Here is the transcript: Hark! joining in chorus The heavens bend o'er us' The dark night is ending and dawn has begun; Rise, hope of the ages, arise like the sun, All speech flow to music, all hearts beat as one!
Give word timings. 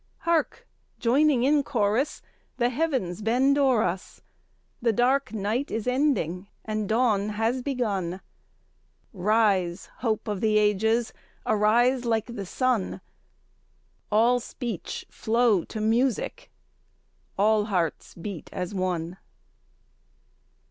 Hark! 0.21 0.67
joining 0.97 1.43
in 1.43 1.61
chorus 1.61 2.23
The 2.57 2.69
heavens 2.69 3.21
bend 3.21 3.55
o'er 3.55 3.83
us' 3.83 4.23
The 4.81 4.91
dark 4.91 5.31
night 5.31 5.69
is 5.69 5.85
ending 5.85 6.47
and 6.65 6.89
dawn 6.89 7.29
has 7.29 7.61
begun; 7.61 8.19
Rise, 9.13 9.91
hope 9.97 10.27
of 10.27 10.41
the 10.41 10.57
ages, 10.57 11.13
arise 11.45 12.03
like 12.03 12.25
the 12.35 12.47
sun, 12.47 12.99
All 14.11 14.39
speech 14.39 15.05
flow 15.11 15.63
to 15.65 15.79
music, 15.79 16.51
all 17.37 17.65
hearts 17.65 18.15
beat 18.15 18.49
as 18.51 18.73
one! 18.73 19.17